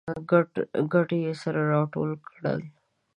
[0.91, 2.53] کډه یې سره راټوله کړه